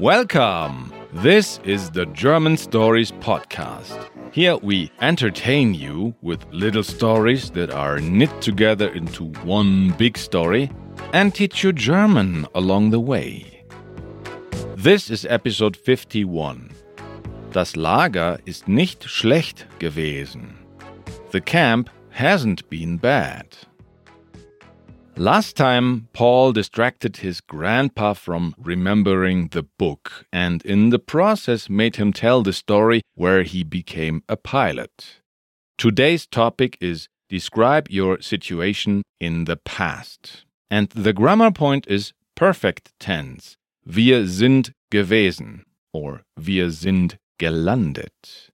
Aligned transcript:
Welcome! 0.00 0.92
This 1.12 1.60
is 1.62 1.90
the 1.90 2.06
German 2.06 2.56
Stories 2.56 3.12
Podcast. 3.12 4.08
Here 4.32 4.56
we 4.56 4.90
entertain 5.00 5.72
you 5.72 6.12
with 6.22 6.44
little 6.50 6.82
stories 6.82 7.50
that 7.50 7.70
are 7.70 8.00
knit 8.00 8.40
together 8.40 8.88
into 8.88 9.26
one 9.44 9.90
big 9.90 10.18
story 10.18 10.72
and 11.12 11.32
teach 11.32 11.62
you 11.62 11.72
German 11.72 12.48
along 12.56 12.90
the 12.90 12.98
way. 12.98 13.64
This 14.74 15.08
is 15.08 15.24
episode 15.26 15.76
51. 15.76 16.70
Das 17.52 17.76
Lager 17.76 18.40
ist 18.44 18.66
nicht 18.66 19.04
schlecht 19.04 19.68
gewesen. 19.78 20.58
The 21.30 21.40
camp 21.40 21.90
hasn't 22.10 22.68
been 22.68 22.96
bad. 22.96 23.46
Last 25.16 25.56
time, 25.56 26.08
Paul 26.14 26.52
distracted 26.52 27.18
his 27.18 27.42
grandpa 27.42 28.14
from 28.14 28.54
remembering 28.56 29.48
the 29.48 29.62
book 29.62 30.24
and 30.32 30.62
in 30.64 30.88
the 30.88 30.98
process 30.98 31.68
made 31.68 31.96
him 31.96 32.14
tell 32.14 32.42
the 32.42 32.54
story 32.54 33.02
where 33.14 33.42
he 33.42 33.62
became 33.62 34.22
a 34.26 34.36
pilot. 34.36 35.20
Today's 35.76 36.26
topic 36.26 36.78
is 36.80 37.08
describe 37.28 37.90
your 37.90 38.22
situation 38.22 39.02
in 39.20 39.44
the 39.44 39.56
past. 39.56 40.46
And 40.70 40.88
the 40.90 41.12
grammar 41.12 41.50
point 41.50 41.86
is 41.88 42.14
perfect 42.34 42.92
tense. 42.98 43.56
Wir 43.84 44.26
sind 44.26 44.72
gewesen 44.90 45.64
or 45.92 46.22
wir 46.38 46.70
sind 46.70 47.18
gelandet. 47.38 48.50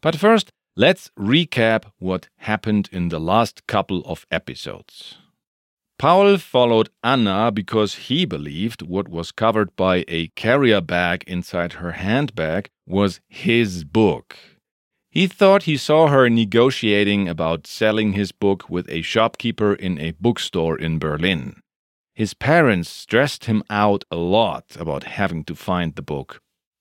But 0.00 0.16
first, 0.16 0.48
let's 0.76 1.10
recap 1.18 1.84
what 1.98 2.28
happened 2.38 2.88
in 2.90 3.10
the 3.10 3.20
last 3.20 3.66
couple 3.66 4.02
of 4.06 4.24
episodes. 4.30 5.18
Paul 6.02 6.36
followed 6.38 6.88
Anna 7.04 7.52
because 7.52 8.08
he 8.08 8.24
believed 8.24 8.82
what 8.82 9.06
was 9.06 9.30
covered 9.30 9.76
by 9.76 10.04
a 10.08 10.32
carrier 10.34 10.80
bag 10.80 11.22
inside 11.28 11.74
her 11.74 11.92
handbag 11.92 12.70
was 12.88 13.20
his 13.28 13.84
book. 13.84 14.36
He 15.12 15.28
thought 15.28 15.62
he 15.62 15.76
saw 15.76 16.08
her 16.08 16.28
negotiating 16.28 17.28
about 17.28 17.68
selling 17.68 18.14
his 18.14 18.32
book 18.32 18.68
with 18.68 18.90
a 18.90 19.02
shopkeeper 19.02 19.74
in 19.74 19.96
a 20.00 20.10
bookstore 20.18 20.76
in 20.76 20.98
Berlin. 20.98 21.60
His 22.16 22.34
parents 22.34 22.88
stressed 22.88 23.44
him 23.44 23.62
out 23.70 24.02
a 24.10 24.16
lot 24.16 24.74
about 24.76 25.04
having 25.04 25.44
to 25.44 25.54
find 25.54 25.94
the 25.94 26.02
book. 26.02 26.40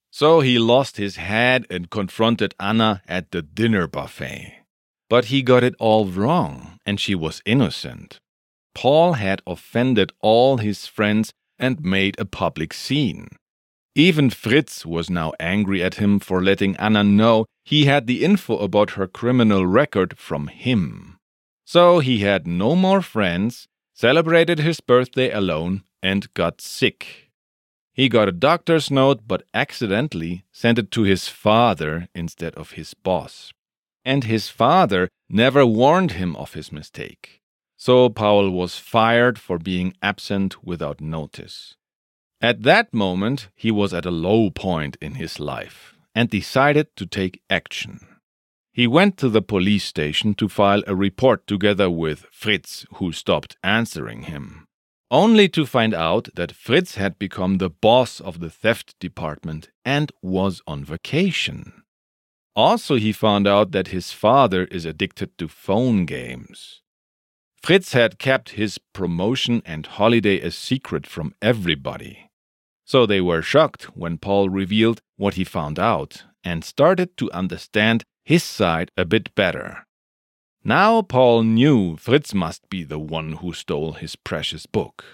So 0.09 0.39
he 0.39 0.57
lost 0.57 0.97
his 0.97 1.17
head 1.17 1.67
and 1.69 1.91
confronted 1.91 2.55
Anna 2.59 3.03
at 3.07 3.29
the 3.29 3.43
dinner 3.43 3.85
buffet. 3.85 4.63
But 5.11 5.25
he 5.25 5.43
got 5.43 5.63
it 5.63 5.75
all 5.77 6.07
wrong, 6.07 6.79
and 6.87 6.99
she 6.99 7.13
was 7.13 7.43
innocent. 7.45 8.19
Paul 8.73 9.13
had 9.13 9.41
offended 9.45 10.11
all 10.21 10.57
his 10.57 10.87
friends 10.87 11.33
and 11.59 11.83
made 11.83 12.19
a 12.19 12.25
public 12.25 12.73
scene. 12.73 13.27
Even 13.95 14.29
Fritz 14.29 14.85
was 14.85 15.09
now 15.09 15.33
angry 15.39 15.83
at 15.83 15.95
him 15.95 16.19
for 16.19 16.41
letting 16.41 16.75
Anna 16.77 17.03
know 17.03 17.45
he 17.65 17.85
had 17.85 18.07
the 18.07 18.23
info 18.23 18.57
about 18.57 18.91
her 18.91 19.07
criminal 19.07 19.65
record 19.65 20.17
from 20.17 20.47
him. 20.47 21.17
So 21.65 21.99
he 21.99 22.19
had 22.19 22.47
no 22.47 22.75
more 22.75 23.01
friends, 23.01 23.67
celebrated 23.93 24.59
his 24.59 24.79
birthday 24.79 25.29
alone, 25.31 25.83
and 26.01 26.33
got 26.33 26.61
sick. 26.61 27.29
He 27.93 28.07
got 28.07 28.29
a 28.29 28.31
doctor's 28.31 28.89
note 28.89 29.27
but 29.27 29.43
accidentally 29.53 30.45
sent 30.51 30.79
it 30.79 30.89
to 30.91 31.03
his 31.03 31.27
father 31.27 32.07
instead 32.15 32.55
of 32.55 32.71
his 32.71 32.93
boss. 32.93 33.51
And 34.05 34.23
his 34.23 34.49
father 34.49 35.09
never 35.29 35.65
warned 35.65 36.13
him 36.13 36.35
of 36.37 36.53
his 36.53 36.71
mistake. 36.71 37.40
So 37.81 38.09
Paul 38.09 38.51
was 38.51 38.77
fired 38.77 39.39
for 39.39 39.57
being 39.57 39.95
absent 40.03 40.63
without 40.63 41.01
notice. 41.01 41.73
At 42.39 42.61
that 42.61 42.93
moment, 42.93 43.49
he 43.55 43.71
was 43.71 43.91
at 43.91 44.05
a 44.05 44.11
low 44.11 44.51
point 44.51 44.97
in 45.01 45.15
his 45.15 45.39
life 45.39 45.95
and 46.13 46.29
decided 46.29 46.95
to 46.97 47.07
take 47.07 47.41
action. 47.49 47.99
He 48.71 48.85
went 48.85 49.17
to 49.17 49.29
the 49.29 49.41
police 49.41 49.83
station 49.83 50.35
to 50.35 50.47
file 50.47 50.83
a 50.85 50.95
report 50.95 51.47
together 51.47 51.89
with 51.89 52.27
Fritz, 52.31 52.85
who 52.97 53.11
stopped 53.11 53.57
answering 53.63 54.23
him, 54.33 54.67
only 55.09 55.49
to 55.49 55.65
find 55.65 55.95
out 55.95 56.29
that 56.35 56.51
Fritz 56.51 56.97
had 56.97 57.17
become 57.17 57.57
the 57.57 57.71
boss 57.71 58.19
of 58.19 58.41
the 58.41 58.51
theft 58.51 58.93
department 58.99 59.69
and 59.83 60.11
was 60.21 60.61
on 60.67 60.85
vacation. 60.85 61.81
Also, 62.55 62.97
he 62.97 63.11
found 63.11 63.47
out 63.47 63.71
that 63.71 63.87
his 63.87 64.11
father 64.11 64.65
is 64.65 64.85
addicted 64.85 65.35
to 65.39 65.47
phone 65.47 66.05
games. 66.05 66.81
Fritz 67.63 67.93
had 67.93 68.17
kept 68.17 68.51
his 68.51 68.79
promotion 68.91 69.61
and 69.65 69.85
holiday 69.85 70.39
a 70.39 70.49
secret 70.49 71.05
from 71.05 71.35
everybody. 71.41 72.29
So 72.85 73.05
they 73.05 73.21
were 73.21 73.43
shocked 73.43 73.95
when 73.95 74.17
Paul 74.17 74.49
revealed 74.49 74.99
what 75.15 75.35
he 75.35 75.43
found 75.43 75.77
out 75.77 76.23
and 76.43 76.63
started 76.63 77.15
to 77.17 77.31
understand 77.31 78.03
his 78.25 78.43
side 78.43 78.89
a 78.97 79.05
bit 79.05 79.33
better. 79.35 79.85
Now 80.63 81.01
Paul 81.03 81.43
knew 81.43 81.97
Fritz 81.97 82.33
must 82.33 82.67
be 82.69 82.83
the 82.83 82.99
one 82.99 83.33
who 83.33 83.53
stole 83.53 83.93
his 83.93 84.15
precious 84.15 84.65
book. 84.65 85.05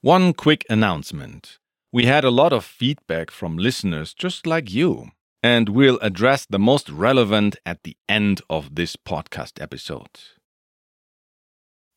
One 0.00 0.32
quick 0.32 0.64
announcement. 0.70 1.58
We 1.92 2.06
had 2.06 2.24
a 2.24 2.30
lot 2.30 2.52
of 2.52 2.64
feedback 2.64 3.30
from 3.30 3.56
listeners 3.56 4.14
just 4.14 4.46
like 4.46 4.70
you, 4.70 5.10
and 5.42 5.68
we'll 5.68 5.98
address 6.00 6.46
the 6.46 6.58
most 6.58 6.88
relevant 6.88 7.56
at 7.66 7.82
the 7.82 7.96
end 8.08 8.40
of 8.48 8.74
this 8.74 8.96
podcast 8.96 9.60
episode. 9.60 10.18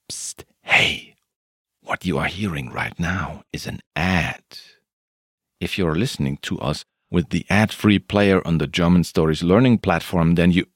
Psst, 0.09 0.45
hey! 0.63 1.15
What 1.81 2.05
you 2.05 2.17
are 2.17 2.27
hearing 2.27 2.71
right 2.71 2.97
now 2.97 3.43
is 3.51 3.67
an 3.67 3.81
ad. 3.93 4.43
If 5.59 5.77
you're 5.77 5.95
listening 5.95 6.37
to 6.43 6.57
us 6.59 6.85
with 7.11 7.29
the 7.29 7.45
ad 7.49 7.73
free 7.73 7.99
player 7.99 8.41
on 8.47 8.57
the 8.57 8.67
German 8.67 9.03
Stories 9.03 9.43
Learning 9.43 9.77
platform, 9.77 10.35
then 10.35 10.51
you. 10.51 10.67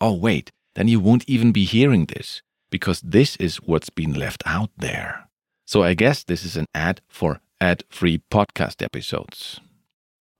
Oh, 0.00 0.14
wait, 0.14 0.50
then 0.74 0.88
you 0.88 0.98
won't 0.98 1.28
even 1.28 1.52
be 1.52 1.64
hearing 1.64 2.06
this, 2.06 2.42
because 2.68 3.00
this 3.02 3.36
is 3.36 3.56
what's 3.56 3.90
been 3.90 4.14
left 4.14 4.42
out 4.46 4.70
there. 4.76 5.28
So 5.64 5.84
I 5.84 5.94
guess 5.94 6.24
this 6.24 6.44
is 6.44 6.56
an 6.56 6.66
ad 6.74 7.00
for 7.08 7.40
ad 7.60 7.84
free 7.88 8.20
podcast 8.32 8.82
episodes. 8.82 9.60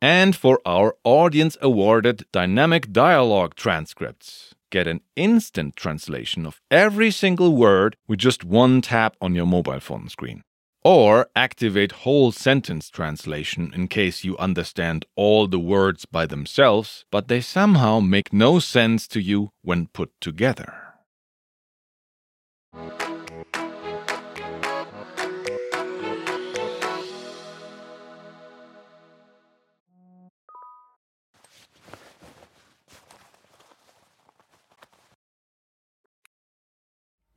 And 0.03 0.35
for 0.35 0.61
our 0.67 0.97
audience 1.05 1.57
awarded 1.63 2.27
dynamic 2.33 2.93
dialogue 2.93 3.55
transcripts 3.55 4.56
get 4.71 4.87
an 4.87 5.01
instant 5.17 5.77
translation 5.77 6.47
of 6.47 6.61
every 6.71 7.11
single 7.11 7.55
word 7.55 7.97
with 8.07 8.19
just 8.19 8.45
one 8.45 8.81
tap 8.81 9.17
on 9.21 9.35
your 9.35 9.47
mobile 9.47 9.81
phone 9.81 10.09
screen. 10.09 10.43
Or 10.85 11.29
activate 11.35 12.07
whole 12.07 12.31
sentence 12.31 12.91
translation 12.91 13.73
in 13.75 13.89
case 13.89 14.23
you 14.23 14.39
understand 14.39 15.05
all 15.17 15.49
the 15.49 15.59
words 15.59 16.05
by 16.05 16.27
themselves, 16.27 17.05
but 17.11 17.27
they 17.27 17.41
somehow 17.41 17.99
make 17.99 18.33
no 18.33 18.61
sense 18.61 19.09
to 19.09 19.21
you 19.21 19.51
when 19.63 19.89
put 19.89 20.13
together. 20.21 20.86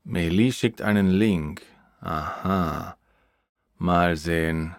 Meli 0.10 0.52
schickt 0.52 0.82
einen 0.82 1.08
Link. 1.08 1.62
Aha. 2.02 2.98
Mal 3.78 4.18
sehen. 4.18 4.76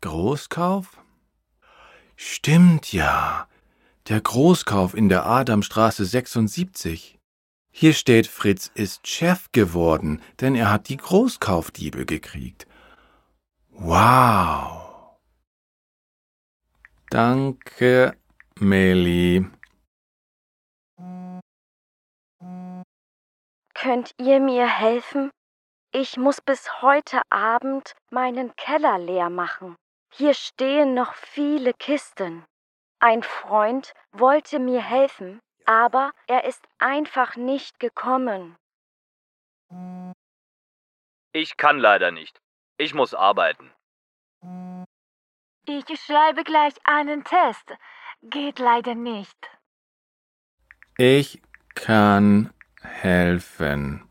Großkauf? 0.00 0.98
Stimmt 2.16 2.94
ja. 2.94 3.46
Der 4.08 4.22
Großkauf 4.22 4.94
in 4.94 5.10
der 5.10 5.26
Adamstraße 5.26 6.06
76. 6.06 7.18
Hier 7.70 7.92
steht, 7.92 8.26
Fritz 8.26 8.70
ist 8.72 9.06
Chef 9.06 9.52
geworden, 9.52 10.22
denn 10.40 10.54
er 10.54 10.70
hat 10.70 10.88
die 10.88 10.96
Großkaufdiebe 10.96 12.06
gekriegt. 12.06 12.66
Wow. 13.68 15.18
Danke, 17.10 18.16
Meli. 18.54 19.46
Könnt 23.82 24.14
ihr 24.18 24.40
mir 24.40 24.66
helfen? 24.66 25.30
Ich 25.90 26.18
muss 26.18 26.42
bis 26.42 26.82
heute 26.82 27.22
Abend 27.30 27.94
meinen 28.10 28.54
Keller 28.56 28.98
leer 28.98 29.30
machen. 29.30 29.74
Hier 30.12 30.34
stehen 30.34 30.92
noch 30.92 31.14
viele 31.14 31.72
Kisten. 31.72 32.44
Ein 32.98 33.22
Freund 33.22 33.94
wollte 34.12 34.58
mir 34.58 34.82
helfen, 34.82 35.40
aber 35.64 36.12
er 36.26 36.44
ist 36.44 36.62
einfach 36.78 37.36
nicht 37.36 37.80
gekommen. 37.80 38.54
Ich 41.32 41.56
kann 41.56 41.78
leider 41.78 42.10
nicht. 42.10 42.38
Ich 42.76 42.92
muss 42.92 43.14
arbeiten. 43.14 43.72
Ich 45.64 45.86
schreibe 46.04 46.44
gleich 46.44 46.74
einen 46.84 47.24
Test. 47.24 47.72
Geht 48.20 48.58
leider 48.58 48.94
nicht. 48.94 49.38
Ich 50.98 51.40
kann 51.74 52.52
helfen. 52.82 54.02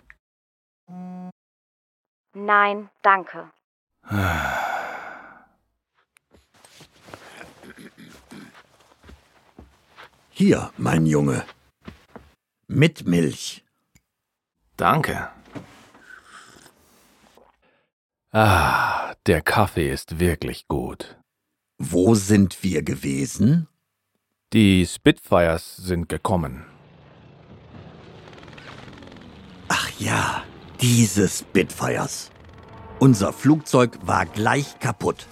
Nein, 2.34 2.90
danke. 3.02 3.52
Hier, 10.30 10.72
mein 10.78 11.06
Junge. 11.06 11.46
Mit 12.68 13.06
Milch. 13.06 13.66
Danke. 14.78 15.30
Ah, 18.32 19.16
der 19.26 19.42
Kaffee 19.42 19.92
ist 19.92 20.20
wirklich 20.20 20.68
gut. 20.68 21.20
Wo 21.78 22.16
sind 22.16 22.64
wir 22.64 22.84
gewesen? 22.84 23.68
Die 24.54 24.86
Spitfires 24.86 25.76
sind 25.78 26.10
gekommen. 26.10 26.66
Ja, 30.00 30.44
diese 30.82 31.28
Spitfires. 31.28 32.32
Unser 33.00 33.32
Flugzeug 33.32 34.00
war 34.02 34.26
gleich 34.26 34.80
kaputt. 34.80 35.28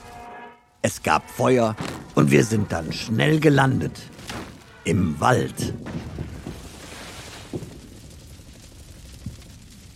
Es 0.81 1.03
gab 1.03 1.29
Feuer 1.29 1.75
und 2.15 2.31
wir 2.31 2.43
sind 2.43 2.71
dann 2.71 2.93
schnell 2.93 3.39
gelandet. 3.39 3.99
Im 4.83 5.19
Wald. 5.19 5.73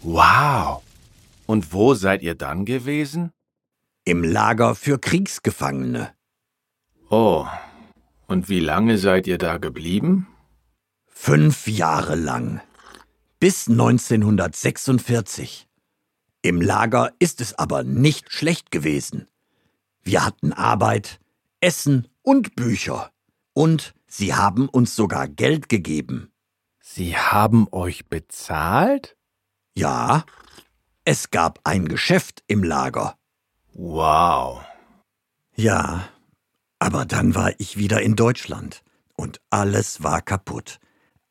Wow. 0.01 0.81
Und 1.45 1.71
wo 1.73 1.93
seid 1.93 2.23
ihr 2.23 2.35
dann 2.35 2.65
gewesen? 2.65 3.31
Im 4.03 4.23
Lager 4.23 4.73
für 4.75 4.97
Kriegsgefangene. 4.99 6.11
Oh. 7.09 7.45
Und 8.27 8.49
wie 8.49 8.59
lange 8.59 8.97
seid 8.97 9.27
ihr 9.27 9.37
da 9.37 9.57
geblieben? 9.57 10.27
Fünf 11.07 11.67
Jahre 11.67 12.15
lang. 12.15 12.61
Bis 13.41 13.67
1946. 13.67 15.67
Im 16.43 16.61
Lager 16.61 17.11
ist 17.17 17.41
es 17.41 17.57
aber 17.57 17.83
nicht 17.83 18.31
schlecht 18.31 18.69
gewesen. 18.69 19.27
Wir 20.03 20.23
hatten 20.23 20.53
Arbeit, 20.53 21.19
Essen 21.59 22.07
und 22.21 22.55
Bücher. 22.55 23.11
Und 23.53 23.95
sie 24.05 24.35
haben 24.35 24.69
uns 24.69 24.95
sogar 24.95 25.27
Geld 25.27 25.69
gegeben. 25.69 26.31
Sie 26.81 27.17
haben 27.17 27.67
euch 27.71 28.09
bezahlt? 28.09 29.17
Ja, 29.75 30.23
es 31.03 31.31
gab 31.31 31.61
ein 31.63 31.87
Geschäft 31.87 32.43
im 32.45 32.63
Lager. 32.63 33.17
Wow. 33.73 34.61
Ja, 35.55 36.07
aber 36.77 37.05
dann 37.05 37.33
war 37.33 37.59
ich 37.59 37.75
wieder 37.75 38.03
in 38.03 38.15
Deutschland 38.15 38.83
und 39.15 39.41
alles 39.49 40.03
war 40.03 40.21
kaputt. 40.21 40.79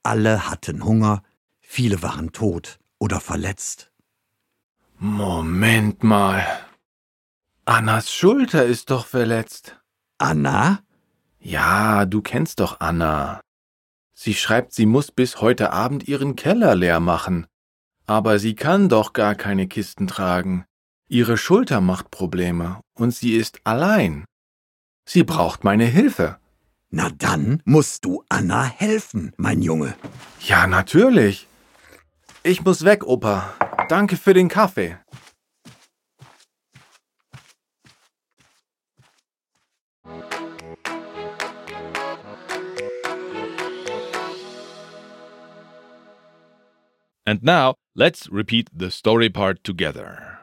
Alle 0.03 0.51
hatten 0.51 0.85
Hunger, 0.85 1.23
viele 1.71 2.03
waren 2.03 2.33
tot 2.33 2.81
oder 2.99 3.21
verletzt. 3.21 3.93
Moment 4.99 6.03
mal. 6.03 6.45
Annas 7.65 8.13
Schulter 8.13 8.65
ist 8.65 8.91
doch 8.91 9.07
verletzt. 9.07 9.81
Anna? 10.19 10.81
Ja, 11.39 12.07
du 12.07 12.23
kennst 12.23 12.59
doch 12.59 12.81
Anna. 12.81 13.41
Sie 14.13 14.35
schreibt, 14.35 14.73
sie 14.73 14.85
muss 14.85 15.13
bis 15.13 15.41
heute 15.41 15.73
Abend 15.73 16.09
ihren 16.09 16.35
Keller 16.35 16.75
leer 16.75 16.99
machen. 16.99 17.47
Aber 18.05 18.41
sie 18.41 18.57
kann 18.57 18.89
doch 18.89 19.13
gar 19.13 19.37
keine 19.37 19.69
Kisten 19.69 20.09
tragen. 20.09 20.65
Ihre 21.09 21.39
Schulter 21.39 21.81
macht 21.81 22.11
Probleme 22.11 22.81
und 22.95 23.15
sie 23.15 23.37
ist 23.37 23.61
allein. 23.63 24.25
Sie 25.09 25.23
braucht 25.23 25.63
meine 25.63 25.87
Hilfe. 25.87 26.39
Na 26.91 27.11
dann 27.11 27.63
musst 27.65 28.05
du 28.05 28.25
Anna 28.29 28.65
helfen, 28.65 29.33
mein 29.37 29.63
Junge. 29.63 29.95
Ja, 30.41 30.67
natürlich. 30.67 31.47
Ich 32.43 32.65
muss 32.65 32.85
weg, 32.85 33.07
Opa. 33.07 33.55
Danke 33.89 34.17
für 34.17 34.33
den 34.33 34.49
Kaffee. 34.49 34.97
And 47.27 47.45
now, 47.45 47.75
let's 47.95 48.29
repeat 48.33 48.71
the 48.73 48.91
story 48.91 49.29
part 49.29 49.63
together. 49.63 50.39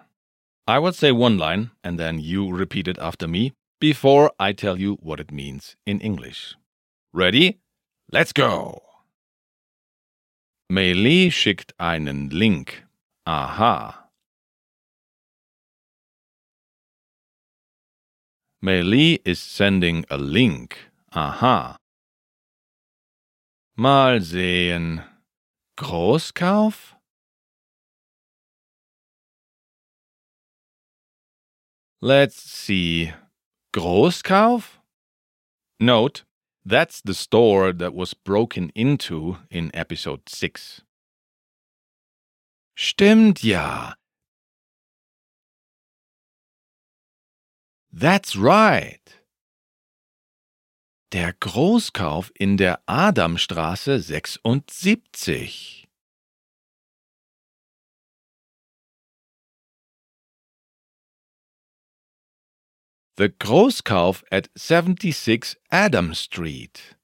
I 0.68 0.80
will 0.80 0.94
say 0.94 1.12
one 1.12 1.38
line, 1.38 1.72
and 1.84 2.00
then 2.00 2.20
you 2.20 2.50
repeat 2.50 2.88
it 2.88 2.98
after 3.00 3.28
me 3.28 3.54
before 3.82 4.32
I 4.40 4.54
tell 4.54 4.80
you 4.80 4.98
what 5.02 5.20
it 5.20 5.32
means 5.32 5.76
in 5.86 6.00
English. 6.00 6.56
Ready? 7.12 7.60
Let's 8.12 8.32
go! 8.32 8.87
Meili 10.70 11.32
schickt 11.32 11.80
einen 11.80 12.30
Link. 12.30 12.86
Aha. 13.24 14.12
Meili 18.60 19.22
is 19.24 19.40
sending 19.40 20.04
a 20.10 20.18
link. 20.18 20.92
Aha. 21.12 21.78
Mal 23.76 24.20
sehen. 24.22 25.04
Großkauf? 25.78 26.98
Let's 32.02 32.66
see. 32.66 33.14
Großkauf? 33.72 34.82
Note, 35.80 36.27
that's 36.68 37.02
the 37.02 37.14
store 37.14 37.72
that 37.72 37.94
was 37.94 38.14
broken 38.14 38.70
into 38.76 39.38
in 39.50 39.72
episode 39.74 40.28
6. 40.28 40.82
Stimmt 42.76 43.44
ja. 43.44 43.94
That's 47.92 48.36
right. 48.36 49.02
Der 51.14 51.34
Großkauf 51.34 52.32
in 52.36 52.58
der 52.58 52.82
Adamstraße 52.86 54.00
76. 54.00 55.87
The 63.18 63.30
Großkauf 63.30 64.24
at 64.30 64.52
76 64.54 65.58
Adam 65.72 66.14
Street. 66.14 66.96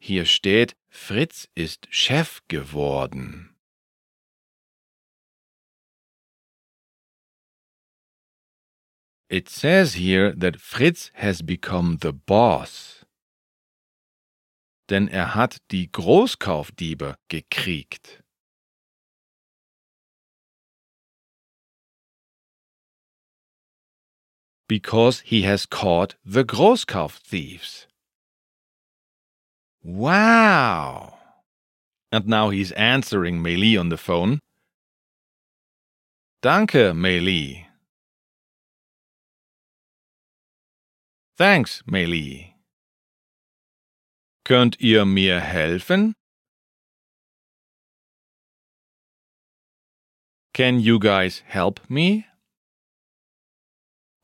Hier 0.00 0.24
steht, 0.24 0.74
Fritz 0.88 1.48
ist 1.54 1.86
Chef 1.90 2.40
geworden. 2.48 3.54
It 9.28 9.48
says 9.48 9.94
here 9.94 10.34
that 10.36 10.60
Fritz 10.60 11.12
has 11.14 11.40
become 11.40 11.98
the 12.02 12.10
boss. 12.12 13.06
Denn 14.90 15.06
er 15.06 15.36
hat 15.36 15.58
die 15.70 15.92
Großkaufdiebe 15.92 17.18
gekriegt. 17.28 18.23
Because 24.74 25.20
he 25.20 25.42
has 25.42 25.66
caught 25.66 26.16
the 26.24 26.42
Großkauf 26.42 27.12
thieves. 27.18 27.86
Wow! 29.84 31.14
And 32.10 32.26
now 32.26 32.50
he's 32.50 32.72
answering 32.72 33.40
Meili 33.40 33.78
on 33.78 33.88
the 33.90 33.96
phone. 33.96 34.40
Danke, 36.42 36.92
Meili. 36.92 37.66
Thanks, 41.38 41.84
Meili. 41.88 42.54
Könnt 44.44 44.80
ihr 44.80 45.04
mir 45.04 45.38
helfen? 45.38 46.14
Can 50.52 50.80
you 50.80 50.98
guys 50.98 51.42
help 51.46 51.78
me? 51.88 52.26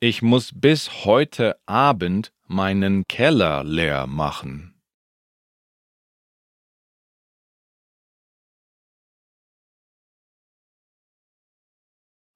Ich 0.03 0.23
muss 0.23 0.59
bis 0.59 1.05
heute 1.05 1.61
Abend 1.67 2.33
meinen 2.47 3.07
Keller 3.07 3.63
leer 3.65 4.07
machen. 4.07 4.81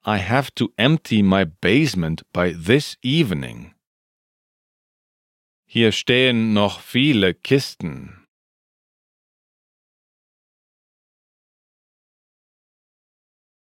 I 0.05 0.19
have 0.19 0.53
to 0.57 0.75
empty 0.77 1.23
my 1.23 1.47
basement 1.47 2.31
by 2.35 2.53
this 2.53 2.99
evening. 3.01 3.75
Hier 5.67 5.93
stehen 5.93 6.53
noch 6.53 6.81
viele 6.81 7.33
Kisten. 7.33 8.24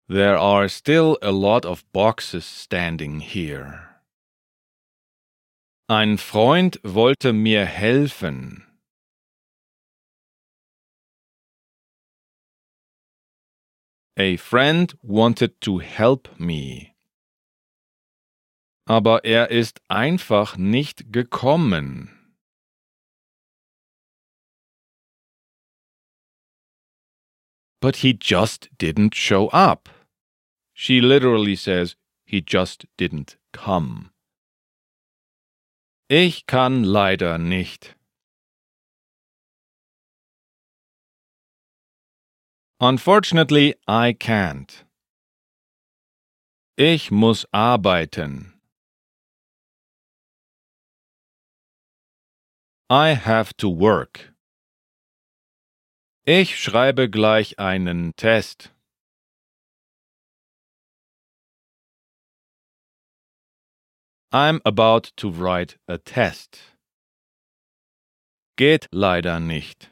There 0.09 0.39
are 0.39 0.69
still 0.69 1.19
a 1.21 1.33
lot 1.33 1.65
of 1.65 1.85
boxes 1.93 2.45
standing 2.45 3.19
here. 3.19 4.03
Ein 5.89 6.17
Freund 6.17 6.79
wollte 6.85 7.33
mir 7.33 7.67
helfen. 7.67 8.63
A 14.17 14.37
friend 14.37 14.95
wanted 15.03 15.61
to 15.63 15.79
help 15.79 16.29
me. 16.39 16.95
Aber 18.89 19.25
er 19.25 19.51
ist 19.51 19.81
einfach 19.89 20.57
nicht 20.57 21.13
gekommen. 21.13 22.13
But 27.81 27.97
he 27.97 28.17
just 28.19 28.71
didn't 28.79 29.15
show 29.17 29.49
up. 29.49 29.96
She 30.79 31.01
literally 31.01 31.57
says, 31.57 31.97
he 32.27 32.43
just 32.43 32.85
didn't 32.99 33.39
come. 33.55 34.11
Ich 36.11 36.45
kann 36.47 36.85
leider 36.85 37.39
nicht. 37.39 37.95
Unfortunately, 42.79 43.75
I 43.89 44.13
can't. 44.13 44.85
Ich 46.77 47.11
muss 47.11 47.47
arbeiten. 47.55 48.53
I 52.91 53.15
have 53.15 53.57
to 53.57 53.71
work. 53.71 54.35
Ich 56.27 56.59
schreibe 56.61 57.09
gleich 57.09 57.59
einen 57.59 58.15
Test. 58.17 58.76
I'm 64.37 64.61
about 64.67 65.13
to 65.17 65.31
write 65.31 65.79
a 65.89 65.97
test. 65.97 66.59
Geht 68.59 68.87
leider 68.93 69.41
nicht. 69.41 69.89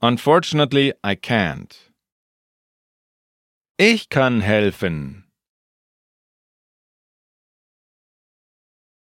Unfortunately, 0.00 0.92
I 1.02 1.16
can't. 1.16 1.76
Ich 3.76 4.08
kann 4.08 4.40
helfen. 4.42 5.24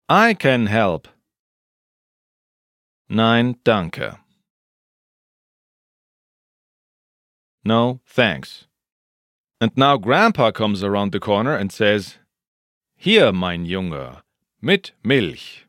I 0.08 0.32
can 0.32 0.68
help. 0.68 1.06
Nein, 3.10 3.56
danke. 3.62 4.18
No, 7.62 8.00
thanks. 8.06 8.69
And 9.60 9.76
now 9.76 9.98
Grandpa 9.98 10.52
comes 10.52 10.82
around 10.82 11.12
the 11.12 11.20
corner 11.20 11.54
and 11.54 11.70
says, 11.70 12.16
Hier, 12.96 13.30
mein 13.30 13.66
Junge, 13.66 14.22
mit 14.62 14.92
Milch. 15.04 15.66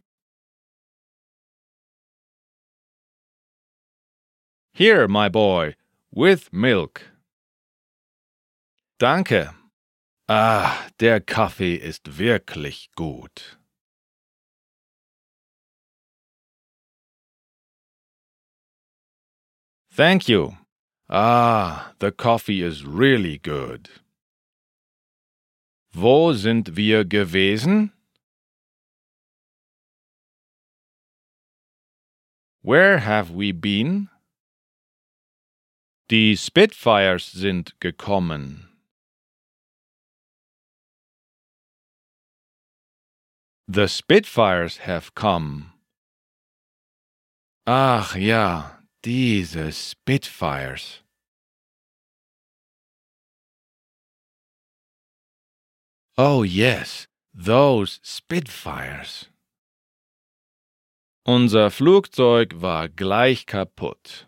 Here, 4.74 5.10
my 5.10 5.28
boy, 5.28 5.76
with 6.14 6.54
milk. 6.54 7.02
Danke. 8.98 9.54
Ah, 10.30 10.88
der 11.00 11.20
Kaffee 11.20 11.76
ist 11.76 12.18
wirklich 12.18 12.90
gut. 12.96 13.58
Thank 19.92 20.30
you. 20.30 20.61
Ah, 21.14 21.92
the 22.00 22.10
coffee 22.10 22.62
is 22.62 22.86
really 22.86 23.38
good. 23.38 23.90
Wo 25.94 26.32
sind 26.32 26.78
wir 26.78 27.04
gewesen? 27.04 27.92
Where 32.62 33.00
have 33.00 33.30
we 33.30 33.52
been? 33.52 34.08
Die 36.10 36.36
Spitfires 36.38 37.30
sind 37.30 37.78
gekommen. 37.82 38.70
The 43.68 43.90
Spitfires 43.90 44.78
have 44.86 45.14
come. 45.14 45.74
Ach 47.68 48.16
ja, 48.16 48.81
diese 49.04 49.72
Spitfires. 49.72 51.02
Oh 56.18 56.44
yes, 56.44 57.08
those 57.34 58.00
Spitfires. 58.04 59.30
Unser 61.26 61.70
Flugzeug 61.72 62.62
war 62.62 62.90
gleich 62.90 63.46
kaputt. 63.46 64.26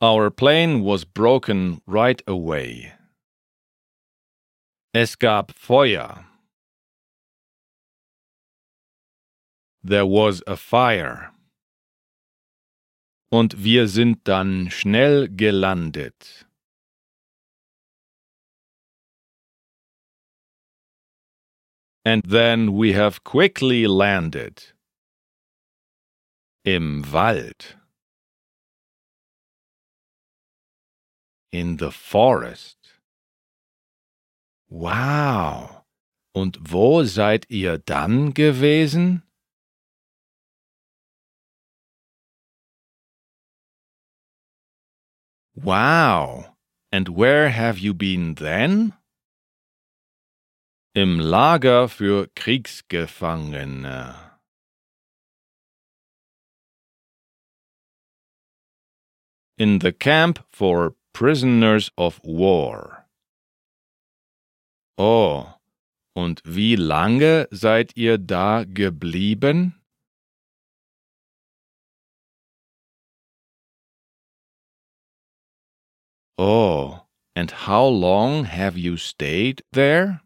Our 0.00 0.30
plane 0.30 0.82
was 0.82 1.04
broken 1.04 1.80
right 1.86 2.22
away. 2.26 2.92
Es 4.94 5.16
gab 5.16 5.52
Feuer. 5.52 6.31
There 9.84 10.06
was 10.06 10.42
a 10.46 10.56
fire. 10.56 11.32
Und 13.30 13.64
wir 13.64 13.88
sind 13.88 14.28
dann 14.28 14.70
schnell 14.70 15.28
gelandet. 15.28 16.46
And 22.04 22.22
then 22.28 22.72
we 22.72 22.92
have 22.92 23.24
quickly 23.24 23.86
landed. 23.86 24.74
Im 26.64 27.02
Wald. 27.12 27.76
In 31.52 31.78
the 31.78 31.90
forest. 31.90 32.76
Wow. 34.68 35.84
Und 36.34 36.58
wo 36.72 37.02
seid 37.04 37.50
ihr 37.50 37.78
dann 37.78 38.34
gewesen? 38.34 39.22
Wow. 45.54 46.56
And 46.90 47.08
where 47.08 47.50
have 47.50 47.78
you 47.78 47.94
been 47.94 48.34
then? 48.34 48.94
Im 50.94 51.18
Lager 51.18 51.88
für 51.88 52.26
Kriegsgefangene. 52.34 54.14
In 59.58 59.78
the 59.80 59.92
camp 59.92 60.44
for 60.50 60.94
prisoners 61.12 61.90
of 61.96 62.20
war. 62.24 63.08
Oh, 64.98 65.46
und 66.14 66.42
wie 66.44 66.76
lange 66.76 67.48
seid 67.50 67.96
ihr 67.96 68.18
da 68.18 68.64
geblieben? 68.64 69.81
Oh, 76.38 77.02
and 77.36 77.50
how 77.50 77.84
long 77.84 78.44
have 78.44 78.78
you 78.78 78.96
stayed 78.96 79.62
there? 79.72 80.22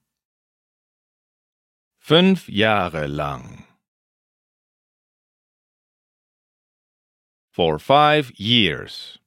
Fünf 2.00 2.46
Jahre 2.46 3.08
lang. 3.08 3.64
For 7.52 7.78
five 7.78 8.32
years. 8.36 9.18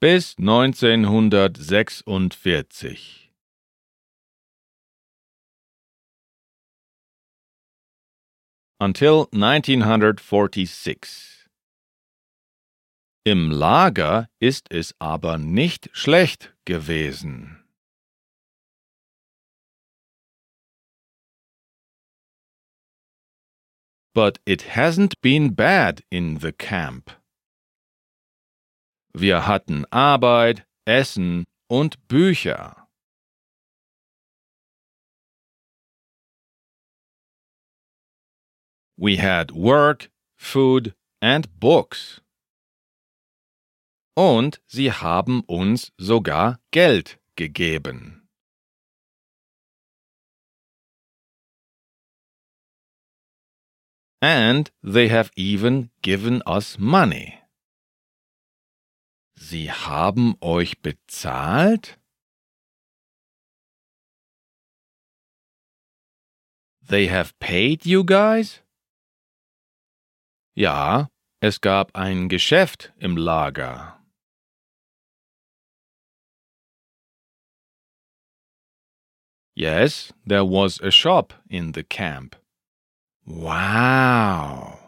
Bis 0.00 0.34
1946. 0.38 2.02
Until 8.80 9.28
1946. 9.32 11.41
Im 13.24 13.52
Lager 13.52 14.28
ist 14.40 14.72
es 14.72 14.96
aber 14.98 15.38
nicht 15.38 15.90
schlecht 15.92 16.52
gewesen. 16.64 17.62
But 24.12 24.40
it 24.44 24.74
hasn't 24.74 25.20
been 25.22 25.54
bad 25.54 26.02
in 26.10 26.40
the 26.40 26.52
camp. 26.52 27.12
Wir 29.14 29.46
hatten 29.46 29.84
Arbeit, 29.92 30.66
Essen 30.84 31.44
und 31.68 32.08
Bücher. 32.08 32.88
We 38.96 39.16
had 39.16 39.52
work, 39.52 40.10
food 40.36 40.94
and 41.20 41.48
books. 41.60 42.21
Und 44.14 44.60
sie 44.66 44.92
haben 44.92 45.40
uns 45.44 45.92
sogar 45.96 46.60
Geld 46.70 47.18
gegeben. 47.36 48.28
And 54.20 54.70
they 54.82 55.08
have 55.08 55.30
even 55.34 55.90
given 56.02 56.42
us 56.46 56.78
money. 56.78 57.42
Sie 59.34 59.72
haben 59.72 60.36
euch 60.40 60.80
bezahlt? 60.80 61.98
They 66.86 67.08
have 67.08 67.32
paid 67.40 67.84
you 67.84 68.04
guys? 68.04 68.62
Ja, 70.54 71.08
es 71.40 71.60
gab 71.60 71.96
ein 71.96 72.28
Geschäft 72.28 72.92
im 72.98 73.16
Lager. 73.16 74.01
Yes, 79.54 80.12
there 80.26 80.44
was 80.44 80.80
a 80.80 80.90
shop 80.90 81.34
in 81.50 81.72
the 81.72 81.82
camp. 81.82 82.36
Wow. 83.26 84.78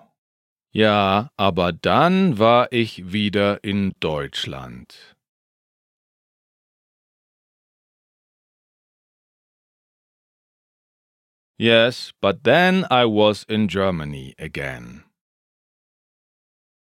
Ja, 0.73 1.29
aber 1.37 1.73
dann 1.73 2.39
war 2.39 2.69
ich 2.73 3.13
wieder 3.13 3.63
in 3.63 3.95
Deutschland. 4.01 5.15
Yes, 11.57 12.13
but 12.21 12.43
then 12.43 12.85
I 12.91 13.05
was 13.05 13.45
in 13.45 13.69
Germany 13.69 14.35
again. 14.39 15.05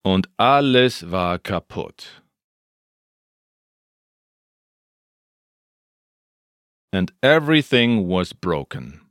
Und 0.05 0.29
alles 0.37 1.11
war 1.11 1.39
kaputt. 1.39 2.22
And 6.93 7.11
everything 7.23 8.07
was 8.07 8.33
broken. 8.33 9.01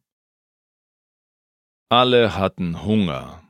Alle 1.91 2.29
hatten 2.29 2.75
Hunger. 2.75 3.41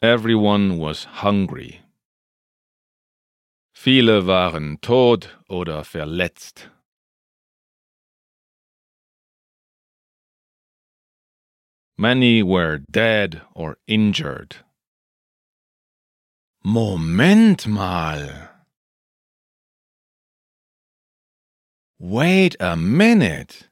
Everyone 0.00 0.78
was 0.78 1.02
hungry. 1.20 1.80
Viele 3.74 4.24
waren 4.24 4.78
tot 4.80 5.30
oder 5.48 5.82
verletzt. 5.82 6.70
Many 11.98 12.44
were 12.44 12.78
dead 12.88 13.42
or 13.52 13.78
injured. 13.88 14.58
Moment 16.62 17.66
mal. 17.66 18.55
Wait 21.98 22.60
a 22.60 22.76
minute. 22.76 23.70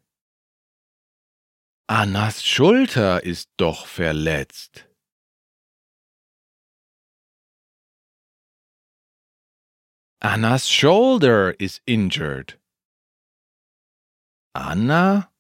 Annas 1.87 2.43
Schulter 2.43 3.23
ist 3.23 3.51
doch 3.59 3.87
verletzt. 3.87 4.89
Anna's 10.21 10.67
shoulder 10.71 11.55
is 11.61 11.83
injured. 11.85 12.59
Anna? 14.55 15.31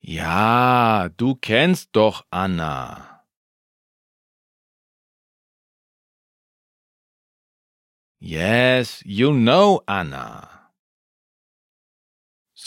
Ja, 0.00 1.08
du 1.16 1.36
kennst 1.36 1.88
doch 1.96 2.26
Anna. 2.30 3.24
Yes, 8.20 9.02
you 9.06 9.32
know 9.32 9.80
Anna. 9.86 10.57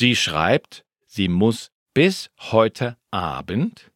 Sie 0.02 0.16
schreibt, 0.16 0.84
sie 1.06 1.28
muss 1.28 1.70
bis 1.94 2.32
heute 2.40 2.98
Abend 3.12 3.92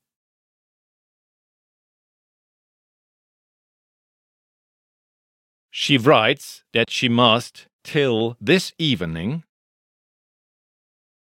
She 5.72 5.98
writes 5.98 6.63
that 6.74 6.91
she 6.91 7.09
must, 7.09 7.70
till 7.83 8.37
this 8.39 8.72
evening, 8.77 9.46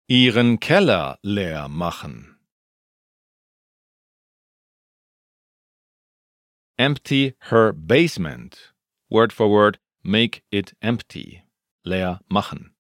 ihren 0.09 0.61
Keller 0.61 1.19
leer 1.25 1.67
machen. 1.69 2.39
Empty 6.79 7.35
her 7.51 7.73
basement. 7.73 8.73
Word 9.11 9.33
for 9.33 9.49
word, 9.49 9.81
make 10.05 10.45
it 10.53 10.75
empty. 10.81 11.43
Leer 11.85 12.21
machen. 12.31 12.77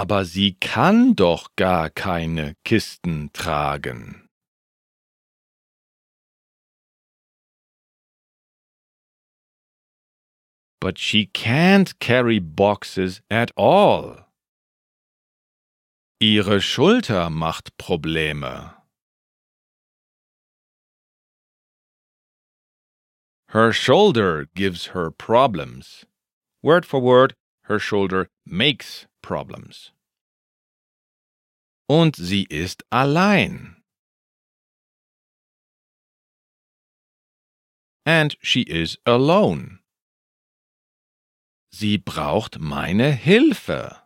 Aber 0.00 0.24
sie 0.24 0.54
kann 0.54 1.14
doch 1.14 1.50
gar 1.56 1.90
keine 1.90 2.54
Kisten 2.64 3.30
tragen. 3.32 4.22
but 10.82 10.98
she 10.98 11.26
can't 11.26 11.96
carry 12.00 12.40
boxes 12.40 13.20
at 13.30 13.52
all. 13.56 14.26
Ihre 16.18 16.60
Schulter 16.60 17.30
macht 17.30 17.78
Probleme. 17.78 18.74
Her 23.50 23.72
shoulder 23.72 24.46
gives 24.56 24.86
her 24.86 25.12
problems. 25.12 26.04
Word 26.64 26.84
for 26.84 27.00
word, 27.00 27.34
her 27.66 27.78
shoulder 27.78 28.26
makes 28.44 29.06
problems. 29.22 29.92
Und 31.88 32.16
sie 32.16 32.44
ist 32.44 32.84
allein. 32.90 33.82
And 38.04 38.36
she 38.42 38.62
is 38.62 38.98
alone. 39.04 39.78
Sie 41.70 41.98
braucht 41.98 42.58
meine 42.58 43.12
Hilfe. 43.12 44.02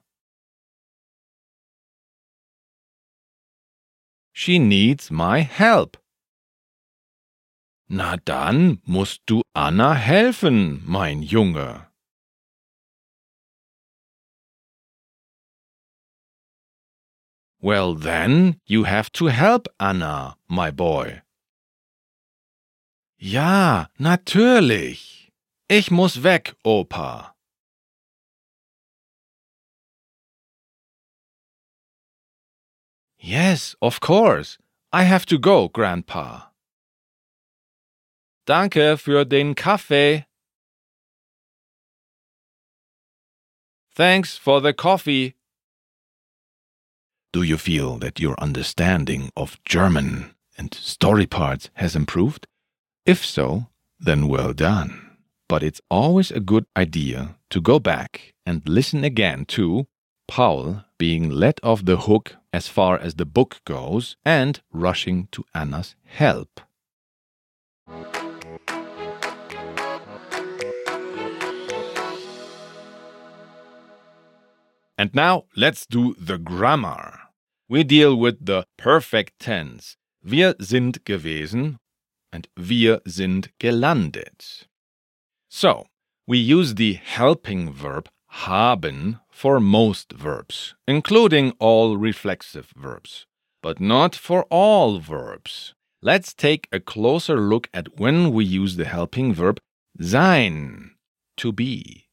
She 4.32 4.58
needs 4.58 5.10
my 5.10 5.42
help. 5.42 5.96
Na 7.88 8.16
dann 8.18 8.82
musst 8.84 9.22
du 9.26 9.42
Anna 9.54 9.94
helfen, 9.94 10.82
mein 10.84 11.22
Junge. 11.22 11.90
Well 17.66 17.94
then, 17.94 18.60
you 18.64 18.84
have 18.84 19.10
to 19.14 19.26
help 19.26 19.66
Anna, 19.80 20.36
my 20.48 20.70
boy. 20.70 21.22
Ja, 23.18 23.88
natürlich. 23.98 25.32
Ich 25.68 25.90
muss 25.90 26.22
weg, 26.22 26.54
Opa. 26.64 27.34
Yes, 33.18 33.74
of 33.80 33.98
course. 33.98 34.58
I 34.92 35.02
have 35.02 35.26
to 35.26 35.36
go, 35.36 35.68
Grandpa. 35.68 36.52
Danke 38.46 38.96
für 38.96 39.24
den 39.24 39.56
Kaffee. 39.56 40.24
Thanks 43.96 44.38
for 44.38 44.60
the 44.60 44.72
coffee. 44.72 45.34
Do 47.36 47.42
you 47.42 47.58
feel 47.58 47.98
that 47.98 48.18
your 48.18 48.34
understanding 48.40 49.30
of 49.36 49.62
German 49.66 50.34
and 50.56 50.72
story 50.72 51.26
parts 51.26 51.68
has 51.74 51.94
improved? 51.94 52.46
If 53.04 53.26
so, 53.26 53.66
then 54.00 54.26
well 54.26 54.54
done. 54.54 55.18
But 55.46 55.62
it's 55.62 55.82
always 55.90 56.30
a 56.30 56.40
good 56.40 56.64
idea 56.74 57.36
to 57.50 57.60
go 57.60 57.78
back 57.78 58.32
and 58.46 58.66
listen 58.66 59.04
again 59.04 59.44
to 59.48 59.86
Paul 60.26 60.86
being 60.96 61.28
let 61.28 61.60
off 61.62 61.84
the 61.84 61.98
hook 61.98 62.36
as 62.54 62.68
far 62.68 62.98
as 62.98 63.16
the 63.16 63.26
book 63.26 63.60
goes 63.66 64.16
and 64.24 64.62
rushing 64.72 65.28
to 65.32 65.44
Anna's 65.54 65.94
help. 66.04 66.62
And 74.96 75.14
now 75.14 75.44
let's 75.54 75.84
do 75.84 76.14
the 76.18 76.38
grammar. 76.38 77.25
We 77.68 77.82
deal 77.82 78.14
with 78.14 78.46
the 78.46 78.64
perfect 78.76 79.40
tense. 79.40 79.96
Wir 80.22 80.54
sind 80.60 81.04
gewesen 81.04 81.78
and 82.32 82.46
wir 82.56 83.00
sind 83.06 83.48
gelandet. 83.58 84.66
So, 85.48 85.86
we 86.26 86.38
use 86.38 86.74
the 86.74 86.94
helping 86.94 87.72
verb 87.72 88.08
haben 88.28 89.18
for 89.30 89.58
most 89.58 90.12
verbs, 90.12 90.74
including 90.86 91.54
all 91.58 91.96
reflexive 91.96 92.72
verbs, 92.76 93.26
but 93.62 93.80
not 93.80 94.14
for 94.14 94.44
all 94.50 94.98
verbs. 94.98 95.74
Let's 96.02 96.34
take 96.34 96.68
a 96.70 96.78
closer 96.78 97.40
look 97.40 97.68
at 97.74 97.98
when 97.98 98.32
we 98.32 98.44
use 98.44 98.76
the 98.76 98.84
helping 98.84 99.34
verb 99.34 99.58
sein, 100.00 100.92
to 101.38 101.52
be. 101.52 102.06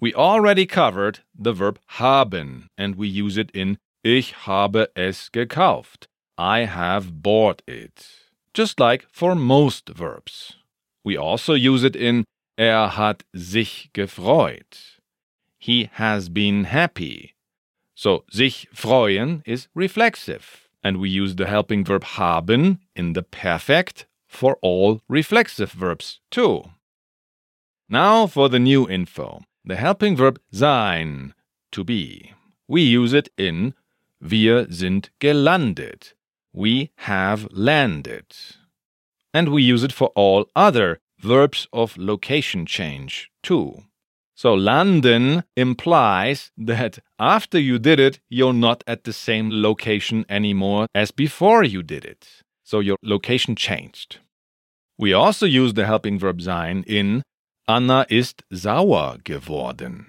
We 0.00 0.12
already 0.14 0.66
covered 0.66 1.20
the 1.38 1.52
verb 1.52 1.78
haben, 1.86 2.68
and 2.76 2.96
we 2.96 3.08
use 3.08 3.36
it 3.36 3.50
in 3.52 3.78
Ich 4.06 4.46
habe 4.46 4.90
es 4.94 5.32
gekauft. 5.32 6.08
I 6.36 6.66
have 6.66 7.22
bought 7.22 7.62
it. 7.66 8.06
Just 8.52 8.78
like 8.78 9.06
for 9.10 9.34
most 9.34 9.88
verbs. 9.88 10.56
We 11.02 11.16
also 11.16 11.54
use 11.54 11.84
it 11.84 11.96
in 11.96 12.24
Er 12.58 12.98
hat 12.98 13.24
sich 13.34 13.88
gefreut. 13.94 15.00
He 15.58 15.88
has 15.94 16.28
been 16.28 16.64
happy. 16.64 17.34
So, 17.94 18.24
sich 18.30 18.68
freuen 18.74 19.42
is 19.46 19.68
reflexive, 19.74 20.68
and 20.82 20.98
we 20.98 21.08
use 21.08 21.36
the 21.36 21.46
helping 21.46 21.82
verb 21.82 22.04
haben 22.04 22.80
in 22.94 23.14
the 23.14 23.22
perfect 23.22 24.04
for 24.28 24.58
all 24.60 25.00
reflexive 25.08 25.72
verbs 25.72 26.20
too. 26.30 26.64
Now 27.88 28.26
for 28.26 28.50
the 28.50 28.58
new 28.58 28.86
info. 28.86 29.44
The 29.64 29.76
helping 29.76 30.14
verb 30.14 30.38
sein, 30.52 31.32
to 31.72 31.82
be. 31.82 32.32
We 32.68 32.82
use 32.82 33.14
it 33.14 33.30
in 33.38 33.72
Wir 34.20 34.66
sind 34.70 35.10
gelandet. 35.20 36.14
We 36.52 36.90
have 36.96 37.48
landed. 37.50 38.26
And 39.32 39.48
we 39.48 39.62
use 39.62 39.82
it 39.82 39.92
for 39.92 40.08
all 40.14 40.46
other 40.54 41.00
verbs 41.18 41.66
of 41.72 41.96
location 41.96 42.66
change 42.66 43.30
too. 43.42 43.82
So 44.36 44.54
landen 44.54 45.44
implies 45.56 46.50
that 46.56 46.98
after 47.18 47.58
you 47.58 47.78
did 47.78 48.00
it, 48.00 48.20
you're 48.28 48.52
not 48.52 48.82
at 48.86 49.04
the 49.04 49.12
same 49.12 49.50
location 49.50 50.24
anymore 50.28 50.86
as 50.94 51.10
before 51.12 51.62
you 51.62 51.82
did 51.82 52.04
it. 52.04 52.42
So 52.64 52.80
your 52.80 52.96
location 53.02 53.54
changed. 53.56 54.18
We 54.98 55.12
also 55.12 55.46
use 55.46 55.74
the 55.74 55.86
helping 55.86 56.18
verb 56.18 56.40
sein 56.40 56.84
in 56.86 57.22
Anna 57.66 58.04
ist 58.10 58.44
sauer 58.52 59.18
geworden. 59.24 60.06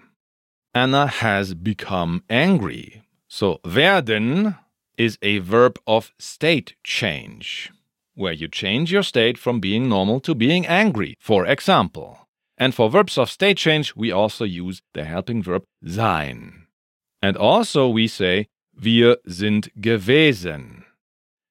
Anna 0.74 1.08
has 1.08 1.54
become 1.54 2.24
angry. 2.30 3.05
So 3.38 3.60
werden 3.66 4.56
is 4.98 5.18
a 5.22 5.40
verb 5.40 5.78
of 5.86 6.14
state 6.18 6.76
change, 6.86 7.70
where 8.14 8.32
you 8.32 8.48
change 8.48 8.94
your 8.94 9.04
state 9.04 9.38
from 9.38 9.60
being 9.60 9.90
normal 9.90 10.22
to 10.22 10.34
being 10.34 10.66
angry, 10.66 11.18
for 11.20 11.46
example. 11.46 12.30
And 12.58 12.74
for 12.74 12.90
verbs 12.90 13.18
of 13.18 13.30
state 13.30 13.58
change, 13.58 13.94
we 13.94 14.10
also 14.10 14.46
use 14.46 14.82
the 14.94 15.04
helping 15.04 15.44
verb 15.44 15.66
sein. 15.86 16.68
And 17.22 17.36
also 17.36 17.90
we 17.90 18.08
say, 18.08 18.48
wir 18.74 19.18
sind 19.28 19.68
gewesen. 19.82 20.86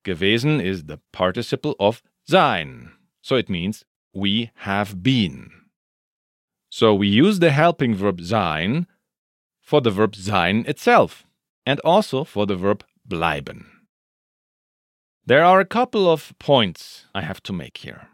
Gewesen 0.07 0.63
is 0.63 0.85
the 0.85 1.01
participle 1.13 1.77
of 1.79 2.03
sein. 2.27 2.93
So 3.21 3.37
it 3.37 3.51
means 3.51 3.85
we 4.15 4.53
have 4.61 5.03
been. 5.03 5.51
So 6.71 6.95
we 6.95 7.09
use 7.09 7.41
the 7.41 7.51
helping 7.51 7.95
verb 7.95 8.23
sein 8.23 8.87
for 9.61 9.83
the 9.83 9.91
verb 9.91 10.17
sein 10.17 10.65
itself 10.67 11.27
and 11.67 11.81
also 11.81 12.25
for 12.25 12.47
the 12.47 12.57
verb 12.57 12.85
bleiben. 13.09 13.67
There 15.27 15.45
are 15.45 15.61
a 15.61 15.65
couple 15.65 16.11
of 16.11 16.35
points 16.39 17.07
I 17.15 17.23
have 17.23 17.43
to 17.45 17.53
make 17.53 17.79
here. 17.79 18.09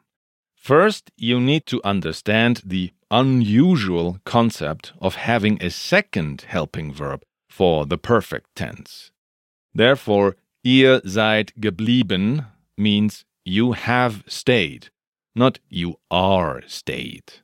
First, 0.54 1.10
you 1.16 1.40
need 1.40 1.66
to 1.66 1.80
understand 1.82 2.62
the 2.64 2.92
unusual 3.10 4.18
concept 4.24 4.92
of 5.00 5.16
having 5.16 5.60
a 5.60 5.70
second 5.70 6.42
helping 6.42 6.92
verb 6.92 7.22
for 7.48 7.86
the 7.86 7.98
perfect 7.98 8.54
tense. 8.54 9.10
Therefore, 9.74 10.36
ihr 10.62 11.00
seid 11.04 11.52
geblieben 11.58 12.46
means 12.76 13.24
you 13.44 13.72
have 13.72 14.22
stayed, 14.26 14.90
not 15.34 15.58
you 15.68 15.96
are 16.10 16.62
stayed. 16.66 17.42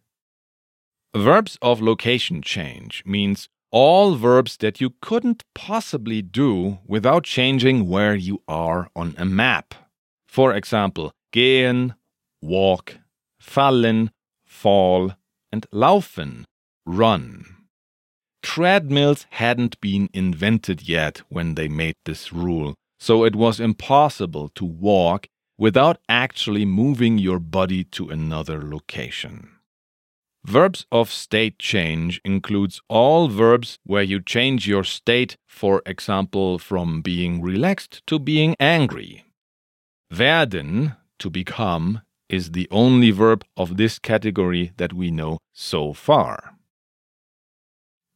Verbs 1.14 1.58
of 1.62 1.80
location 1.80 2.42
change 2.42 3.02
means 3.06 3.48
all 3.70 4.14
verbs 4.14 4.56
that 4.58 4.80
you 4.80 4.90
couldn't 5.00 5.42
possibly 5.54 6.22
do 6.22 6.78
without 6.86 7.24
changing 7.24 7.88
where 7.88 8.14
you 8.14 8.42
are 8.48 8.88
on 8.94 9.14
a 9.18 9.24
map. 9.24 9.74
For 10.26 10.54
example, 10.54 11.12
gehen, 11.32 11.94
walk, 12.40 12.98
fallen, 13.40 14.10
fall, 14.44 15.12
and 15.52 15.66
laufen, 15.72 16.44
run. 16.84 17.44
Treadmills 18.42 19.26
hadn't 19.30 19.80
been 19.80 20.08
invented 20.12 20.88
yet 20.88 21.22
when 21.28 21.54
they 21.56 21.68
made 21.68 21.96
this 22.04 22.32
rule, 22.32 22.74
so 23.00 23.24
it 23.24 23.34
was 23.34 23.58
impossible 23.58 24.48
to 24.50 24.64
walk 24.64 25.26
without 25.58 25.98
actually 26.08 26.64
moving 26.64 27.18
your 27.18 27.40
body 27.40 27.82
to 27.84 28.08
another 28.08 28.62
location. 28.62 29.55
Verbs 30.46 30.86
of 30.92 31.10
state 31.10 31.58
change 31.58 32.20
includes 32.24 32.80
all 32.88 33.26
verbs 33.26 33.80
where 33.82 34.04
you 34.04 34.20
change 34.20 34.68
your 34.68 34.84
state, 34.84 35.36
for 35.44 35.82
example, 35.84 36.56
from 36.60 37.02
being 37.02 37.42
relaxed 37.42 38.00
to 38.06 38.20
being 38.20 38.54
angry. 38.60 39.24
Werden, 40.08 40.94
to 41.18 41.30
become, 41.30 42.00
is 42.28 42.52
the 42.52 42.68
only 42.70 43.10
verb 43.10 43.44
of 43.56 43.76
this 43.76 43.98
category 43.98 44.70
that 44.76 44.92
we 44.92 45.10
know 45.10 45.38
so 45.52 45.92
far. 45.92 46.54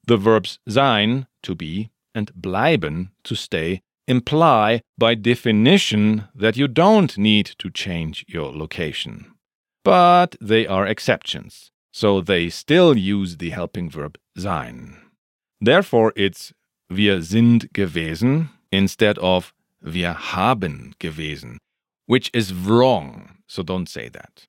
The 0.06 0.16
verbs 0.16 0.60
sein, 0.68 1.26
to 1.42 1.56
be, 1.56 1.90
and 2.14 2.32
bleiben, 2.40 3.10
to 3.24 3.34
stay, 3.34 3.82
imply 4.06 4.82
by 4.96 5.16
definition 5.16 6.28
that 6.36 6.56
you 6.56 6.68
don't 6.68 7.18
need 7.18 7.46
to 7.58 7.70
change 7.70 8.24
your 8.28 8.52
location. 8.52 9.32
But 9.82 10.36
they 10.40 10.68
are 10.68 10.86
exceptions, 10.86 11.72
so 11.92 12.20
they 12.20 12.48
still 12.48 12.96
use 12.96 13.36
the 13.36 13.50
helping 13.50 13.90
verb 13.90 14.18
sein. 14.36 14.96
Therefore, 15.60 16.12
it's 16.16 16.52
wir 16.88 17.22
sind 17.22 17.72
gewesen 17.72 18.50
instead 18.72 19.18
of 19.18 19.52
wir 19.80 20.14
haben 20.14 20.94
gewesen, 20.98 21.58
which 22.06 22.30
is 22.32 22.52
wrong 22.52 23.40
so 23.50 23.64
don't 23.64 23.88
say 23.88 24.08
that. 24.08 24.46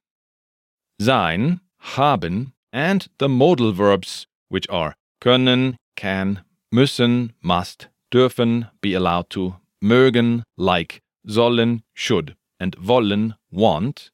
Sein, 1.00 1.60
haben, 1.80 2.54
and 2.72 3.08
the 3.18 3.28
modal 3.28 3.72
verbs, 3.72 4.28
which 4.50 4.70
are 4.70 4.94
können, 5.20 5.76
can, 5.96 6.44
müssen, 6.72 7.34
must, 7.42 7.88
dürfen, 8.12 8.70
be 8.80 8.94
allowed 8.94 9.30
to, 9.32 9.56
mögen, 9.84 10.44
like, 10.56 11.02
sollen, 11.28 11.82
should, 11.96 12.36
and 12.60 12.76
wollen, 12.76 13.34
want, 13.50 14.12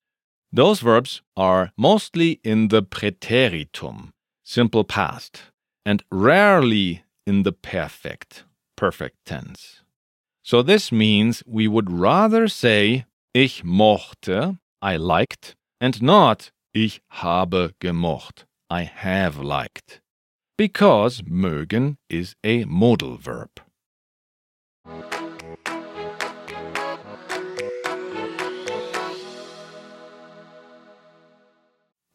those 0.57 0.79
verbs 0.79 1.21
are 1.35 1.71
mostly 1.77 2.39
in 2.43 2.69
the 2.69 2.81
preteritum, 2.81 4.09
simple 4.43 4.83
past, 4.83 5.43
and 5.85 6.03
rarely 6.11 7.03
in 7.27 7.43
the 7.43 7.51
perfect, 7.51 8.43
perfect 8.75 9.17
tense. 9.23 9.83
So 10.43 10.63
this 10.63 10.91
means 10.91 11.43
we 11.45 11.67
would 11.67 11.91
rather 11.91 12.47
say 12.47 13.05
ich 13.35 13.63
mochte 13.63 14.57
I 14.81 14.97
liked, 14.97 15.55
and 15.79 16.01
not 16.01 16.49
ich 16.73 17.01
habe 17.21 17.73
gemocht, 17.79 18.45
I 18.67 18.81
have 18.81 19.37
liked, 19.37 20.01
because 20.57 21.21
mögen 21.21 21.97
is 22.09 22.35
a 22.43 22.65
modal 22.65 23.17
verb. 23.17 23.61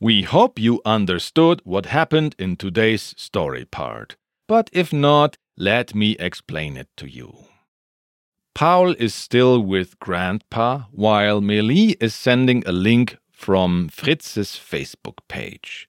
We 0.02 0.22
hope 0.22 0.58
you 0.58 0.82
understood 0.84 1.60
what 1.62 1.86
happened 1.86 2.34
in 2.36 2.56
today's 2.56 3.14
story 3.16 3.64
part, 3.64 4.16
but 4.48 4.68
if 4.72 4.92
not, 4.92 5.36
let 5.56 5.94
me 5.94 6.16
explain 6.18 6.76
it 6.76 6.88
to 6.96 7.08
you. 7.08 7.32
Paul 8.52 8.96
is 8.98 9.14
still 9.14 9.60
with 9.60 10.00
Grandpa 10.00 10.86
while 10.90 11.40
Meili 11.40 11.94
is 12.02 12.16
sending 12.16 12.64
a 12.66 12.72
link 12.72 13.16
from 13.30 13.88
Fritz's 13.90 14.56
Facebook 14.56 15.18
page. 15.28 15.88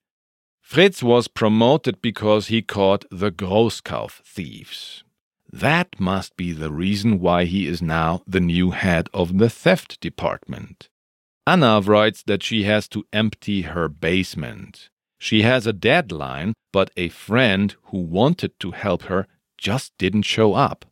Fritz 0.61 1.01
was 1.01 1.27
promoted 1.27 1.99
because 1.99 2.49
he 2.49 2.61
caught 2.61 3.05
the 3.09 3.31
Großkauf 3.31 4.21
thieves. 4.23 5.03
That 5.51 5.99
must 5.99 6.37
be 6.37 6.51
the 6.51 6.71
reason 6.71 7.19
why 7.19 7.45
he 7.45 7.65
is 7.65 7.81
now 7.81 8.21
the 8.27 8.39
new 8.39 8.69
head 8.69 9.09
of 9.11 9.39
the 9.39 9.49
theft 9.49 9.99
department. 9.99 10.89
Anna 11.45 11.81
writes 11.81 12.23
that 12.23 12.41
she 12.41 12.63
has 12.63 12.87
to 12.89 13.05
empty 13.11 13.63
her 13.63 13.89
basement. 13.89 14.89
She 15.19 15.41
has 15.41 15.67
a 15.67 15.73
deadline, 15.73 16.53
but 16.71 16.91
a 16.95 17.09
friend 17.09 17.75
who 17.85 17.97
wanted 17.99 18.59
to 18.59 18.71
help 18.71 19.03
her 19.03 19.27
just 19.57 19.93
didn't 19.97 20.23
show 20.23 20.53
up. 20.53 20.85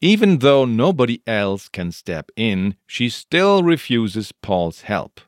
Even 0.00 0.38
though 0.38 0.64
nobody 0.64 1.22
else 1.26 1.68
can 1.68 1.90
step 1.90 2.30
in, 2.36 2.76
she 2.86 3.08
still 3.08 3.62
refuses 3.62 4.32
Paul's 4.32 4.82
help. 4.82 5.20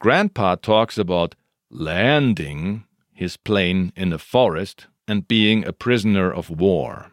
Grandpa 0.00 0.54
talks 0.54 0.96
about 0.96 1.34
landing 1.70 2.84
his 3.12 3.36
plane 3.36 3.92
in 3.96 4.10
the 4.10 4.18
forest 4.18 4.86
and 5.08 5.26
being 5.26 5.66
a 5.66 5.72
prisoner 5.72 6.32
of 6.32 6.48
war. 6.50 7.10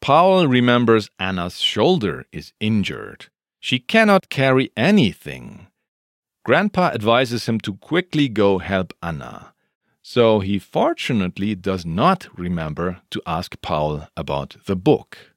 Paul 0.00 0.46
remembers 0.46 1.10
Anna's 1.18 1.60
shoulder 1.60 2.24
is 2.32 2.52
injured. 2.58 3.26
She 3.60 3.78
cannot 3.78 4.28
carry 4.28 4.70
anything. 4.76 5.66
Grandpa 6.46 6.90
advises 6.94 7.46
him 7.46 7.58
to 7.58 7.74
quickly 7.74 8.28
go 8.28 8.58
help 8.58 8.92
Anna. 9.02 9.52
So 10.00 10.38
he 10.38 10.60
fortunately 10.60 11.56
does 11.56 11.84
not 11.84 12.28
remember 12.38 13.00
to 13.10 13.20
ask 13.26 13.60
Paul 13.62 14.06
about 14.16 14.54
the 14.66 14.76
book. 14.76 15.32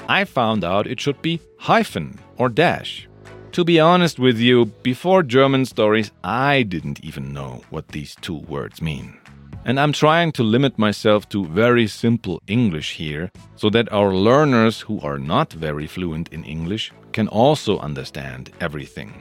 I 0.07 0.25
found 0.25 0.63
out 0.63 0.87
it 0.87 1.01
should 1.01 1.23
be 1.23 1.41
hyphen 1.57 2.19
or 2.37 2.51
dash. 2.51 3.09
To 3.53 3.65
be 3.65 3.81
honest 3.81 4.19
with 4.19 4.39
you, 4.39 4.67
before 4.83 5.23
German 5.23 5.65
stories, 5.65 6.13
I 6.23 6.63
didn't 6.63 7.03
even 7.03 7.33
know 7.33 7.63
what 7.71 7.89
these 7.89 8.15
two 8.21 8.37
words 8.37 8.83
mean. 8.83 9.19
And 9.65 9.81
I'm 9.81 9.93
trying 9.93 10.33
to 10.33 10.43
limit 10.43 10.79
myself 10.79 11.27
to 11.31 11.47
very 11.47 11.87
simple 11.87 12.43
English 12.47 12.97
here 12.97 13.31
so 13.57 13.71
that 13.71 13.93
our 13.93 14.15
learners 14.15 14.81
who 14.83 15.01
are 15.01 15.19
not 15.19 15.53
very 15.55 15.87
fluent 15.87 16.29
in 16.29 16.45
English 16.45 16.93
can 17.13 17.29
also 17.29 17.79
understand 17.79 18.51
everything. 18.61 19.13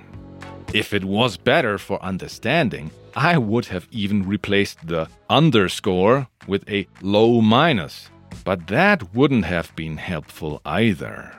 If 0.73 0.93
it 0.93 1.05
was 1.05 1.37
better 1.37 1.77
for 1.77 2.03
understanding, 2.03 2.91
I 3.15 3.37
would 3.37 3.65
have 3.65 3.87
even 3.91 4.27
replaced 4.27 4.87
the 4.87 5.07
underscore 5.29 6.27
with 6.47 6.69
a 6.69 6.87
low 7.01 7.41
minus, 7.41 8.09
but 8.43 8.67
that 8.67 9.13
wouldn't 9.15 9.45
have 9.45 9.75
been 9.75 9.97
helpful 9.97 10.61
either. 10.65 11.35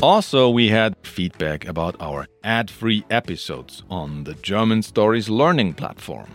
Also, 0.00 0.48
we 0.48 0.68
had 0.68 0.94
feedback 1.02 1.66
about 1.66 1.96
our 2.00 2.28
ad 2.44 2.70
free 2.70 3.04
episodes 3.10 3.82
on 3.90 4.24
the 4.24 4.34
German 4.34 4.82
Stories 4.82 5.28
Learning 5.28 5.74
platform. 5.74 6.30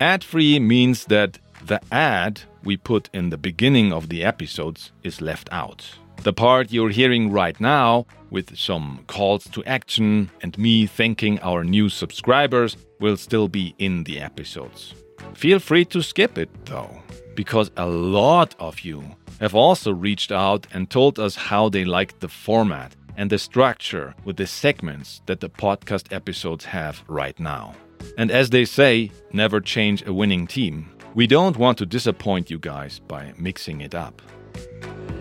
Ad 0.00 0.22
free 0.22 0.60
means 0.60 1.06
that 1.06 1.38
the 1.66 1.80
ad 1.90 2.42
we 2.62 2.76
put 2.76 3.10
in 3.12 3.30
the 3.30 3.36
beginning 3.36 3.92
of 3.92 4.08
the 4.08 4.22
episodes 4.22 4.92
is 5.02 5.20
left 5.20 5.48
out. 5.50 5.84
The 6.22 6.34
part 6.34 6.70
you're 6.70 6.90
hearing 6.90 7.32
right 7.32 7.58
now, 7.58 8.06
with 8.28 8.54
some 8.54 9.04
calls 9.06 9.44
to 9.52 9.64
action 9.64 10.30
and 10.42 10.56
me 10.58 10.86
thanking 10.86 11.40
our 11.40 11.64
new 11.64 11.88
subscribers, 11.88 12.76
will 13.00 13.16
still 13.16 13.48
be 13.48 13.74
in 13.78 14.04
the 14.04 14.20
episodes. 14.20 14.94
Feel 15.32 15.58
free 15.58 15.86
to 15.86 16.02
skip 16.02 16.36
it 16.36 16.50
though, 16.66 17.00
because 17.34 17.70
a 17.78 17.86
lot 17.86 18.54
of 18.58 18.80
you 18.80 19.02
have 19.40 19.54
also 19.54 19.92
reached 19.92 20.30
out 20.30 20.66
and 20.74 20.90
told 20.90 21.18
us 21.18 21.36
how 21.36 21.70
they 21.70 21.86
liked 21.86 22.20
the 22.20 22.28
format 22.28 22.94
and 23.16 23.30
the 23.30 23.38
structure 23.38 24.14
with 24.26 24.36
the 24.36 24.46
segments 24.46 25.22
that 25.24 25.40
the 25.40 25.48
podcast 25.48 26.12
episodes 26.12 26.66
have 26.66 27.02
right 27.08 27.40
now. 27.40 27.74
And 28.18 28.30
as 28.30 28.50
they 28.50 28.66
say, 28.66 29.10
never 29.32 29.58
change 29.58 30.06
a 30.06 30.12
winning 30.12 30.46
team. 30.46 30.90
We 31.14 31.26
don't 31.26 31.56
want 31.56 31.78
to 31.78 31.86
disappoint 31.86 32.50
you 32.50 32.58
guys 32.58 32.98
by 32.98 33.32
mixing 33.38 33.80
it 33.80 33.94
up. 33.94 34.20